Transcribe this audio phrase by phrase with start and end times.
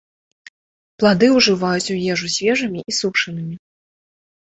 [1.03, 3.55] Плады ўжываюць у ежу свежымі і сушанымі.